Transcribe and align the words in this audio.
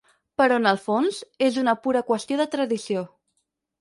Però 0.41 0.55
en 0.61 0.69
el 0.69 0.79
fons, 0.85 1.19
és 1.49 1.59
una 1.65 1.77
pura 1.83 2.03
qüestió 2.11 2.41
de 2.43 2.49
tradició. 2.57 3.05